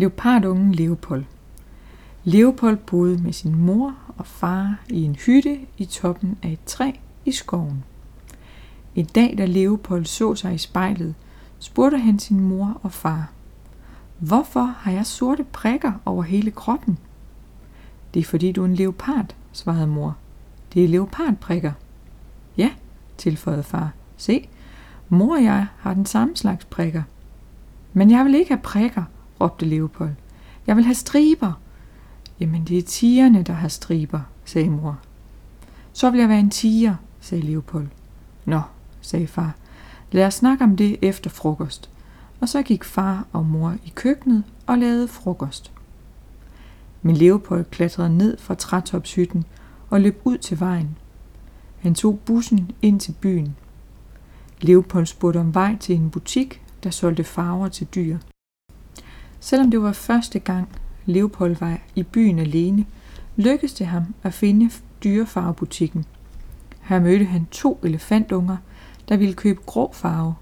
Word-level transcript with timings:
Leopardungen 0.00 0.74
Leopold. 0.74 1.24
Leopold 2.24 2.76
boede 2.76 3.22
med 3.22 3.32
sin 3.32 3.56
mor 3.56 3.94
og 4.16 4.26
far 4.26 4.80
i 4.88 5.02
en 5.02 5.14
hytte 5.14 5.58
i 5.78 5.84
toppen 5.84 6.38
af 6.42 6.48
et 6.48 6.64
træ 6.66 6.92
i 7.24 7.32
skoven. 7.32 7.84
En 8.94 9.04
dag, 9.04 9.34
da 9.38 9.44
Leopold 9.44 10.04
så 10.04 10.34
sig 10.34 10.54
i 10.54 10.58
spejlet, 10.58 11.14
spurgte 11.58 11.98
han 11.98 12.18
sin 12.18 12.40
mor 12.40 12.80
og 12.82 12.92
far. 12.92 13.30
Hvorfor 14.18 14.60
har 14.60 14.92
jeg 14.92 15.06
sorte 15.06 15.44
prikker 15.44 15.92
over 16.04 16.22
hele 16.22 16.50
kroppen? 16.50 16.98
Det 18.14 18.20
er 18.20 18.24
fordi 18.24 18.52
du 18.52 18.62
er 18.62 18.66
en 18.66 18.74
leopard, 18.74 19.34
svarede 19.52 19.86
mor. 19.86 20.16
Det 20.74 20.84
er 20.84 20.88
leopardprikker. 20.88 21.72
Ja, 22.56 22.70
tilføjede 23.16 23.62
far. 23.62 23.92
Se, 24.16 24.48
mor 25.08 25.36
og 25.36 25.44
jeg 25.44 25.66
har 25.78 25.94
den 25.94 26.06
samme 26.06 26.36
slags 26.36 26.64
prikker. 26.64 27.02
Men 27.92 28.10
jeg 28.10 28.24
vil 28.24 28.34
ikke 28.34 28.50
have 28.50 28.62
prikker, 28.62 29.02
råbte 29.40 29.66
Leopold. 29.66 30.14
Jeg 30.66 30.76
vil 30.76 30.84
have 30.84 30.94
striber. 30.94 31.52
Jamen, 32.40 32.64
det 32.64 32.78
er 32.78 32.82
tigerne, 32.82 33.42
der 33.42 33.52
har 33.52 33.68
striber, 33.68 34.20
sagde 34.44 34.70
mor. 34.70 34.98
Så 35.92 36.10
vil 36.10 36.20
jeg 36.20 36.28
være 36.28 36.40
en 36.40 36.50
tiger, 36.50 36.94
sagde 37.20 37.44
Leopold. 37.44 37.86
Nå, 38.44 38.60
sagde 39.00 39.26
far. 39.26 39.54
Lad 40.12 40.26
os 40.26 40.34
snakke 40.34 40.64
om 40.64 40.76
det 40.76 40.96
efter 41.02 41.30
frokost. 41.30 41.90
Og 42.40 42.48
så 42.48 42.62
gik 42.62 42.84
far 42.84 43.26
og 43.32 43.46
mor 43.46 43.74
i 43.84 43.92
køkkenet 43.94 44.44
og 44.66 44.78
lavede 44.78 45.08
frokost. 45.08 45.72
Men 47.02 47.16
Leopold 47.16 47.64
klatrede 47.64 48.16
ned 48.16 48.38
fra 48.38 48.54
trætopshytten 48.54 49.44
og 49.90 50.00
løb 50.00 50.20
ud 50.24 50.38
til 50.38 50.60
vejen. 50.60 50.96
Han 51.78 51.94
tog 51.94 52.18
bussen 52.18 52.70
ind 52.82 53.00
til 53.00 53.14
byen. 53.20 53.56
Leopold 54.60 55.06
spurgte 55.06 55.38
om 55.38 55.54
vej 55.54 55.76
til 55.80 55.94
en 55.94 56.10
butik, 56.10 56.62
der 56.82 56.90
solgte 56.90 57.24
farver 57.24 57.68
til 57.68 57.86
dyr. 57.94 58.18
Selvom 59.40 59.70
det 59.70 59.82
var 59.82 59.92
første 59.92 60.38
gang, 60.38 60.68
Leopold 61.06 61.56
var 61.56 61.78
i 61.94 62.02
byen 62.02 62.38
alene, 62.38 62.86
lykkedes 63.36 63.74
det 63.74 63.86
ham 63.86 64.14
at 64.22 64.34
finde 64.34 64.70
dyrefarvebutikken. 65.04 66.04
Her 66.80 67.00
mødte 67.00 67.24
han 67.24 67.46
to 67.50 67.80
elefantunger, 67.84 68.56
der 69.08 69.16
ville 69.16 69.34
købe 69.34 69.60
grå 69.66 69.92
farve. 69.92 70.34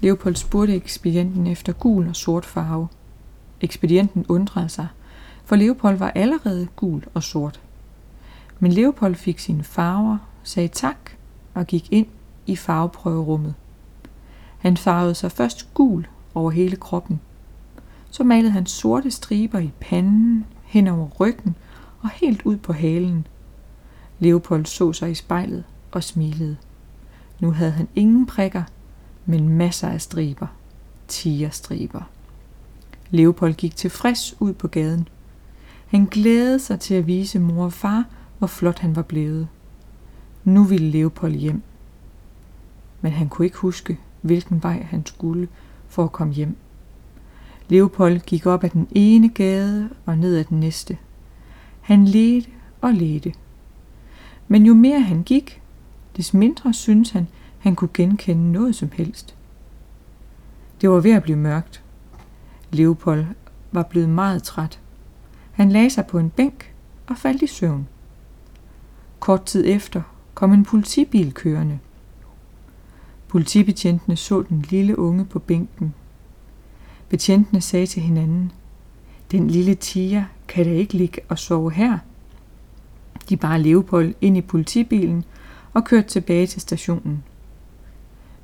Leopold 0.00 0.36
spurgte 0.36 0.74
ekspedienten 0.74 1.46
efter 1.46 1.72
gul 1.72 2.08
og 2.08 2.16
sort 2.16 2.44
farve. 2.44 2.88
Ekspedienten 3.60 4.26
undrede 4.28 4.68
sig, 4.68 4.88
for 5.44 5.56
Leopold 5.56 5.96
var 5.96 6.10
allerede 6.10 6.68
gul 6.76 7.04
og 7.14 7.22
sort. 7.22 7.60
Men 8.58 8.72
Leopold 8.72 9.14
fik 9.14 9.38
sine 9.38 9.64
farver, 9.64 10.18
sagde 10.42 10.68
tak 10.68 10.96
og 11.54 11.66
gik 11.66 11.92
ind 11.92 12.06
i 12.46 12.56
farveprøverummet. 12.56 13.54
Han 14.58 14.76
farvede 14.76 15.14
sig 15.14 15.32
først 15.32 15.74
gul 15.74 16.06
over 16.36 16.50
hele 16.50 16.76
kroppen. 16.76 17.20
Så 18.10 18.24
malede 18.24 18.50
han 18.52 18.66
sorte 18.66 19.10
striber 19.10 19.58
i 19.58 19.72
panden, 19.80 20.44
hen 20.64 20.88
over 20.88 21.08
ryggen 21.20 21.56
og 22.00 22.10
helt 22.10 22.42
ud 22.42 22.56
på 22.56 22.72
halen. 22.72 23.26
Leopold 24.18 24.66
så 24.66 24.92
sig 24.92 25.10
i 25.10 25.14
spejlet 25.14 25.64
og 25.92 26.04
smilede. 26.04 26.56
Nu 27.40 27.50
havde 27.50 27.70
han 27.70 27.88
ingen 27.94 28.26
prikker, 28.26 28.62
men 29.26 29.48
masser 29.48 29.88
af 29.88 30.00
striber. 30.00 30.46
Tigerstriber. 31.08 32.02
Leopold 33.10 33.54
gik 33.54 33.76
tilfreds 33.76 34.40
ud 34.40 34.52
på 34.52 34.68
gaden. 34.68 35.08
Han 35.86 36.04
glædede 36.04 36.58
sig 36.58 36.80
til 36.80 36.94
at 36.94 37.06
vise 37.06 37.38
mor 37.38 37.64
og 37.64 37.72
far, 37.72 38.04
hvor 38.38 38.46
flot 38.46 38.78
han 38.78 38.96
var 38.96 39.02
blevet. 39.02 39.48
Nu 40.44 40.64
ville 40.64 40.90
Leopold 40.90 41.34
hjem. 41.34 41.62
Men 43.00 43.12
han 43.12 43.28
kunne 43.28 43.46
ikke 43.46 43.58
huske, 43.58 43.98
hvilken 44.20 44.62
vej 44.62 44.86
han 44.90 45.06
skulle 45.06 45.48
for 45.88 46.04
at 46.04 46.12
komme 46.12 46.34
hjem. 46.34 46.56
Leopold 47.68 48.20
gik 48.20 48.46
op 48.46 48.64
ad 48.64 48.70
den 48.70 48.88
ene 48.90 49.28
gade 49.28 49.88
og 50.06 50.18
ned 50.18 50.36
ad 50.36 50.44
den 50.44 50.60
næste. 50.60 50.98
Han 51.80 52.04
ledte 52.04 52.50
og 52.80 52.92
ledte. 52.92 53.32
Men 54.48 54.66
jo 54.66 54.74
mere 54.74 55.00
han 55.00 55.22
gik, 55.22 55.62
des 56.16 56.34
mindre 56.34 56.72
syntes 56.74 57.10
han, 57.10 57.26
han 57.58 57.74
kunne 57.74 57.90
genkende 57.94 58.52
noget 58.52 58.74
som 58.74 58.90
helst. 58.92 59.36
Det 60.80 60.90
var 60.90 61.00
ved 61.00 61.12
at 61.12 61.22
blive 61.22 61.38
mørkt. 61.38 61.82
Leopold 62.72 63.26
var 63.72 63.82
blevet 63.82 64.08
meget 64.08 64.42
træt. 64.42 64.80
Han 65.52 65.72
lagde 65.72 65.90
sig 65.90 66.06
på 66.06 66.18
en 66.18 66.30
bænk 66.30 66.74
og 67.06 67.18
faldt 67.18 67.42
i 67.42 67.46
søvn. 67.46 67.88
Kort 69.20 69.44
tid 69.44 69.64
efter 69.66 70.02
kom 70.34 70.52
en 70.52 70.64
politibil 70.64 71.34
kørende. 71.34 71.78
Politibetjentene 73.28 74.16
så 74.16 74.42
den 74.42 74.64
lille 74.70 74.98
unge 74.98 75.24
på 75.24 75.38
bænken. 75.38 75.94
Betjentene 77.08 77.60
sagde 77.60 77.86
til 77.86 78.02
hinanden, 78.02 78.52
den 79.30 79.50
lille 79.50 79.74
tiger 79.74 80.24
kan 80.48 80.64
da 80.64 80.70
ikke 80.70 80.94
ligge 80.94 81.20
og 81.28 81.38
sove 81.38 81.72
her. 81.72 81.98
De 83.28 83.36
bar 83.36 83.56
Leopold 83.56 84.14
ind 84.20 84.36
i 84.36 84.40
politibilen 84.40 85.24
og 85.72 85.84
kørte 85.84 86.08
tilbage 86.08 86.46
til 86.46 86.60
stationen. 86.60 87.24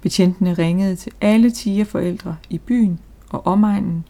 Betjentene 0.00 0.54
ringede 0.54 0.96
til 0.96 1.12
alle 1.20 1.50
tigerforældre 1.50 2.36
i 2.50 2.58
byen 2.58 2.98
og 3.30 3.46
omegnen, 3.46 4.04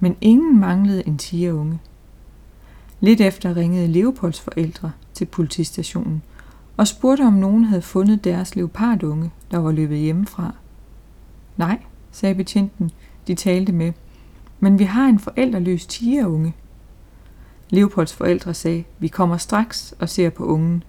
men 0.00 0.16
ingen 0.20 0.60
manglede 0.60 1.06
en 1.06 1.18
tigerunge. 1.18 1.78
Lidt 3.00 3.20
efter 3.20 3.56
ringede 3.56 3.88
Leopolds 3.88 4.40
forældre 4.40 4.92
til 5.14 5.24
politistationen 5.24 6.22
og 6.78 6.88
spurgte, 6.88 7.22
om 7.22 7.32
nogen 7.32 7.64
havde 7.64 7.82
fundet 7.82 8.24
deres 8.24 8.56
leopardunge, 8.56 9.30
der 9.50 9.58
var 9.58 9.72
løbet 9.72 9.98
hjemmefra. 9.98 10.54
Nej, 11.56 11.78
sagde 12.10 12.34
betjenten, 12.34 12.90
de 13.26 13.34
talte 13.34 13.72
med, 13.72 13.92
men 14.60 14.78
vi 14.78 14.84
har 14.84 15.06
en 15.06 15.18
forældreløs 15.18 15.86
tigerunge. 15.86 16.54
Leopolds 17.70 18.14
forældre 18.14 18.54
sagde, 18.54 18.84
vi 18.98 19.08
kommer 19.08 19.36
straks 19.36 19.94
og 19.98 20.08
ser 20.08 20.30
på 20.30 20.44
ungen. 20.44 20.84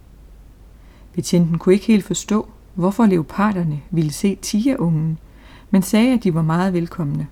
Betjenten 1.14 1.58
kunne 1.58 1.74
ikke 1.74 1.88
helt 1.88 2.06
forstå, 2.06 2.50
hvorfor 2.74 3.06
leoparderne 3.06 3.82
ville 3.92 4.12
se 4.14 4.36
tigerungen, 4.36 5.20
men 5.70 5.82
sagde, 5.82 6.14
at 6.14 6.24
de 6.24 6.34
var 6.34 6.42
meget 6.42 6.74
velkomne. 6.74 7.28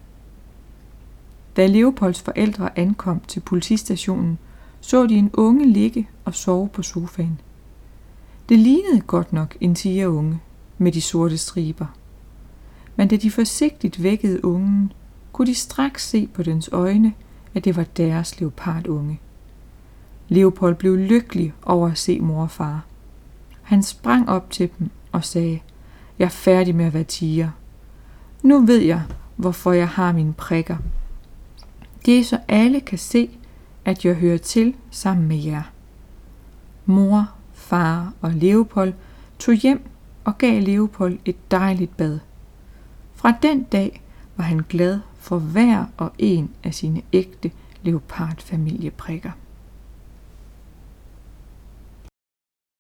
Da 1.56 1.68
Leopolds 1.68 2.22
forældre 2.22 2.80
ankom 2.80 3.22
til 3.28 3.40
politistationen, 3.40 4.38
så 4.82 5.08
de 5.08 5.16
en 5.16 5.32
unge 5.34 5.68
ligge 5.68 6.10
og 6.26 6.36
sove 6.36 6.68
på 6.68 6.82
sofaen. 6.82 7.40
Det 8.50 8.60
lignede 8.60 9.02
godt 9.02 9.34
nok 9.34 9.58
en 9.62 9.76
tigerunge 9.76 10.40
med 10.78 10.92
de 10.92 11.02
sorte 11.02 11.38
striber. 11.38 11.86
Men 12.96 13.08
da 13.08 13.16
de 13.16 13.32
forsigtigt 13.32 14.04
vækkede 14.04 14.46
ungen, 14.46 14.92
kunne 15.34 15.48
de 15.48 15.56
straks 15.56 16.08
se 16.10 16.28
på 16.28 16.44
dens 16.44 16.70
øjne, 16.72 17.14
at 17.56 17.66
det 17.66 17.76
var 17.76 17.84
deres 17.84 18.40
leopardunge. 18.40 19.20
Leopold 20.28 20.76
blev 20.76 20.98
lykkelig 20.98 21.54
over 21.64 21.92
at 21.92 21.98
se 21.98 22.20
mor 22.20 22.42
og 22.42 22.52
far. 22.52 22.86
Han 23.62 23.84
sprang 23.84 24.30
op 24.30 24.52
til 24.52 24.70
dem 24.80 24.90
og 25.12 25.26
sagde, 25.26 25.60
jeg 26.20 26.26
er 26.26 26.30
færdig 26.30 26.76
med 26.76 26.86
at 26.86 26.94
være 26.94 27.04
tiger. 27.04 27.50
Nu 28.44 28.66
ved 28.66 28.80
jeg, 28.80 29.04
hvorfor 29.36 29.72
jeg 29.72 29.90
har 29.90 30.12
mine 30.12 30.34
prikker. 30.34 30.78
Det 32.06 32.20
er 32.20 32.24
så 32.24 32.40
alle 32.48 32.80
kan 32.80 32.98
se, 32.98 33.30
at 33.86 34.06
jeg 34.06 34.16
hører 34.16 34.38
til 34.38 34.76
sammen 34.92 35.28
med 35.28 35.38
jer. 35.38 35.64
Mor, 36.86 37.30
far 37.54 38.07
og 38.28 38.34
Leopold 38.34 38.94
tog 39.40 39.56
hjem 39.56 39.82
og 40.24 40.38
gav 40.38 40.62
Leopold 40.62 41.18
et 41.26 41.52
dejligt 41.52 41.98
bad. 41.98 42.20
Fra 43.16 43.34
den 43.42 43.64
dag 43.64 44.02
var 44.36 44.44
han 44.44 44.62
glad 44.70 45.00
for 45.20 45.40
hver 45.40 45.86
og 45.98 46.12
en 46.18 46.50
af 46.64 46.74
sine 46.74 47.02
ægte 47.14 47.52
leopardfamilieprikker. 47.84 49.32